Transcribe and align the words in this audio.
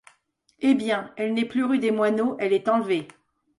Eh! 0.61 0.73
bien, 0.73 1.13
elle 1.15 1.35
n’est 1.35 1.45
plus 1.45 1.63
rue 1.63 1.77
des 1.77 1.91
Moineaux, 1.91 2.35
elle 2.39 2.53
est 2.53 2.69
enlevée. 2.69 3.07